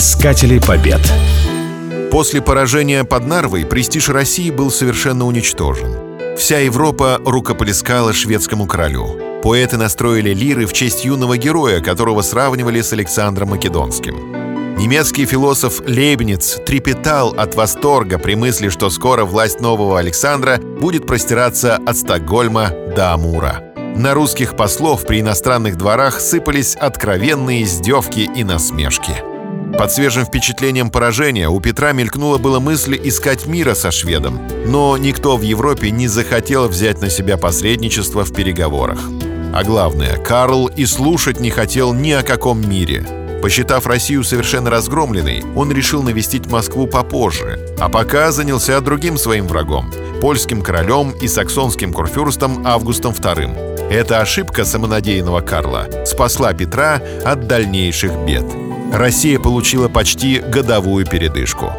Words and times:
Искатели 0.00 0.58
побед. 0.58 1.02
После 2.10 2.40
поражения 2.40 3.04
под 3.04 3.26
Нарвой 3.26 3.66
престиж 3.66 4.08
России 4.08 4.50
был 4.50 4.70
совершенно 4.70 5.26
уничтожен. 5.26 5.94
Вся 6.38 6.58
Европа 6.60 7.20
рукоплескала 7.22 8.14
шведскому 8.14 8.66
королю. 8.66 9.20
Поэты 9.42 9.76
настроили 9.76 10.32
лиры 10.32 10.64
в 10.64 10.72
честь 10.72 11.04
юного 11.04 11.36
героя, 11.36 11.82
которого 11.82 12.22
сравнивали 12.22 12.80
с 12.80 12.94
Александром 12.94 13.50
Македонским. 13.50 14.78
Немецкий 14.78 15.26
философ 15.26 15.82
Лейбниц 15.86 16.60
трепетал 16.64 17.34
от 17.36 17.54
восторга 17.54 18.18
при 18.18 18.36
мысли, 18.36 18.70
что 18.70 18.88
скоро 18.88 19.26
власть 19.26 19.60
нового 19.60 19.98
Александра 19.98 20.56
будет 20.80 21.06
простираться 21.06 21.76
от 21.76 21.98
Стокгольма 21.98 22.70
до 22.96 23.12
Амура. 23.12 23.62
На 23.96 24.14
русских 24.14 24.56
послов 24.56 25.06
при 25.06 25.20
иностранных 25.20 25.76
дворах 25.76 26.20
сыпались 26.20 26.74
откровенные 26.74 27.64
издевки 27.64 28.20
и 28.34 28.44
насмешки– 28.44 29.12
под 29.80 29.90
свежим 29.90 30.26
впечатлением 30.26 30.90
поражения 30.90 31.48
у 31.48 31.58
Петра 31.58 31.92
мелькнула 31.92 32.36
была 32.36 32.60
мысль 32.60 33.00
искать 33.02 33.46
мира 33.46 33.72
со 33.72 33.90
шведом, 33.90 34.38
но 34.66 34.98
никто 34.98 35.38
в 35.38 35.40
Европе 35.40 35.90
не 35.90 36.06
захотел 36.06 36.68
взять 36.68 37.00
на 37.00 37.08
себя 37.08 37.38
посредничество 37.38 38.26
в 38.26 38.34
переговорах. 38.34 39.00
А 39.54 39.64
главное, 39.64 40.18
Карл 40.18 40.66
и 40.66 40.84
слушать 40.84 41.40
не 41.40 41.48
хотел 41.48 41.94
ни 41.94 42.10
о 42.10 42.22
каком 42.22 42.60
мире. 42.60 43.06
Посчитав 43.40 43.86
Россию 43.86 44.22
совершенно 44.22 44.68
разгромленной, 44.68 45.44
он 45.56 45.72
решил 45.72 46.02
навестить 46.02 46.44
Москву 46.44 46.86
попозже, 46.86 47.58
а 47.78 47.88
пока 47.88 48.32
занялся 48.32 48.78
другим 48.82 49.16
своим 49.16 49.46
врагом– 49.48 49.90
польским 50.20 50.60
королем 50.60 51.12
и 51.22 51.26
саксонским 51.26 51.94
курфюрстом 51.94 52.66
Августом 52.66 53.14
II. 53.14 53.88
Эта 53.90 54.20
ошибка 54.20 54.66
самонадеянного 54.66 55.40
Карла 55.40 55.88
спасла 56.04 56.52
Петра 56.52 57.00
от 57.24 57.46
дальнейших 57.46 58.12
бед– 58.26 58.44
Россия 58.92 59.38
получила 59.38 59.88
почти 59.88 60.38
годовую 60.38 61.06
передышку. 61.06 61.72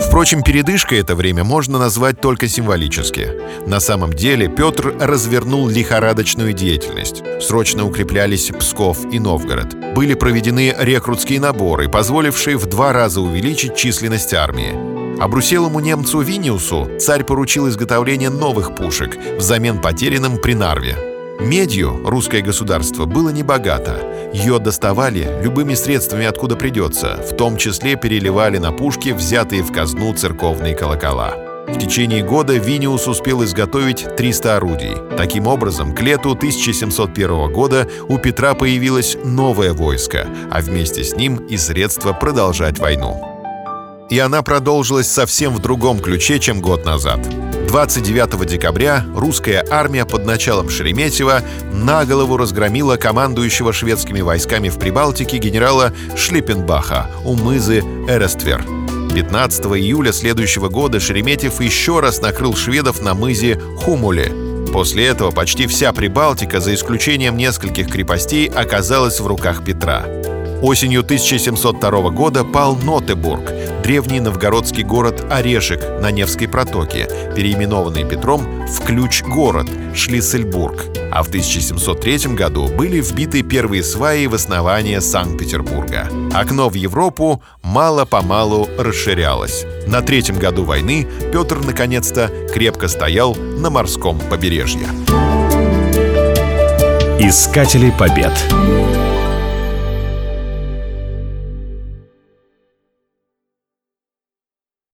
Впрочем, 0.00 0.42
передышкой 0.42 0.98
это 0.98 1.14
время 1.14 1.44
можно 1.44 1.78
назвать 1.78 2.20
только 2.20 2.48
символически. 2.48 3.30
На 3.66 3.80
самом 3.80 4.12
деле 4.12 4.48
Петр 4.48 4.94
развернул 4.98 5.68
лихорадочную 5.68 6.52
деятельность. 6.52 7.22
Срочно 7.40 7.84
укреплялись 7.84 8.50
Псков 8.58 8.98
и 9.12 9.18
Новгород. 9.18 9.94
Были 9.94 10.14
проведены 10.14 10.74
рекрутские 10.78 11.40
наборы, 11.40 11.88
позволившие 11.88 12.56
в 12.56 12.66
два 12.66 12.92
раза 12.92 13.20
увеличить 13.20 13.76
численность 13.76 14.34
армии. 14.34 14.74
А 15.20 15.26
бруселому 15.26 15.80
немцу 15.80 16.20
Виниусу 16.20 16.88
царь 17.00 17.24
поручил 17.24 17.68
изготовление 17.68 18.30
новых 18.30 18.76
пушек 18.76 19.16
взамен 19.36 19.80
потерянным 19.80 20.38
при 20.38 20.54
Нарве. 20.54 21.07
Медью 21.40 22.02
русское 22.04 22.42
государство 22.42 23.04
было 23.04 23.30
небогато. 23.30 24.30
Ее 24.32 24.58
доставали 24.58 25.40
любыми 25.40 25.74
средствами, 25.74 26.26
откуда 26.26 26.56
придется, 26.56 27.16
в 27.22 27.36
том 27.36 27.56
числе 27.56 27.94
переливали 27.94 28.58
на 28.58 28.72
пушки 28.72 29.10
взятые 29.10 29.62
в 29.62 29.72
казну 29.72 30.12
церковные 30.14 30.74
колокола. 30.74 31.34
В 31.68 31.78
течение 31.78 32.24
года 32.24 32.54
Виниус 32.54 33.06
успел 33.06 33.44
изготовить 33.44 34.16
300 34.16 34.56
орудий. 34.56 34.96
Таким 35.16 35.46
образом, 35.46 35.94
к 35.94 36.00
лету 36.00 36.32
1701 36.32 37.52
года 37.52 37.86
у 38.08 38.18
Петра 38.18 38.54
появилось 38.54 39.16
новое 39.22 39.72
войско, 39.72 40.26
а 40.50 40.60
вместе 40.60 41.04
с 41.04 41.14
ним 41.14 41.36
и 41.36 41.56
средства 41.56 42.14
продолжать 42.14 42.78
войну. 42.78 43.22
И 44.10 44.18
она 44.18 44.42
продолжилась 44.42 45.08
совсем 45.08 45.54
в 45.54 45.60
другом 45.60 46.00
ключе, 46.00 46.40
чем 46.40 46.60
год 46.60 46.84
назад. 46.84 47.20
29 47.68 48.46
декабря 48.46 49.04
русская 49.14 49.62
армия 49.68 50.06
под 50.06 50.24
началом 50.24 50.70
Шереметьева 50.70 51.42
на 51.70 52.06
голову 52.06 52.38
разгромила 52.38 52.96
командующего 52.96 53.74
шведскими 53.74 54.22
войсками 54.22 54.70
в 54.70 54.78
Прибалтике 54.78 55.36
генерала 55.36 55.92
Шлиппенбаха 56.16 57.10
у 57.26 57.34
мызы 57.34 57.80
Эрествер. 58.08 58.64
15 59.14 59.66
июля 59.66 60.12
следующего 60.14 60.70
года 60.70 60.98
Шереметьев 60.98 61.60
еще 61.60 62.00
раз 62.00 62.22
накрыл 62.22 62.56
шведов 62.56 63.02
на 63.02 63.12
мызе 63.12 63.60
Хумуле. 63.82 64.32
После 64.72 65.06
этого 65.06 65.30
почти 65.30 65.66
вся 65.66 65.92
Прибалтика, 65.92 66.60
за 66.60 66.72
исключением 66.74 67.36
нескольких 67.36 67.90
крепостей, 67.90 68.48
оказалась 68.48 69.20
в 69.20 69.26
руках 69.26 69.62
Петра. 69.62 70.06
Осенью 70.60 71.02
1702 71.02 72.10
года 72.10 72.42
пал 72.42 72.74
Нотебург, 72.74 73.52
древний 73.84 74.18
новгородский 74.18 74.82
город 74.82 75.24
Орешек 75.30 76.00
на 76.00 76.10
Невской 76.10 76.48
протоке, 76.48 77.08
переименованный 77.36 78.04
Петром 78.04 78.66
в 78.66 78.84
Ключ-город 78.84 79.68
Шлиссельбург. 79.94 80.86
А 81.12 81.22
в 81.22 81.28
1703 81.28 82.34
году 82.34 82.66
были 82.66 83.00
вбиты 83.00 83.42
первые 83.42 83.84
сваи 83.84 84.26
в 84.26 84.34
основание 84.34 85.00
Санкт-Петербурга. 85.00 86.08
Окно 86.34 86.68
в 86.68 86.74
Европу 86.74 87.40
мало-помалу 87.62 88.68
расширялось. 88.76 89.64
На 89.86 90.02
третьем 90.02 90.38
году 90.38 90.64
войны 90.64 91.06
Петр 91.32 91.58
наконец-то 91.64 92.32
крепко 92.52 92.88
стоял 92.88 93.36
на 93.36 93.70
морском 93.70 94.18
побережье. 94.28 94.88
Искатели 97.20 97.92
побед. 97.96 98.32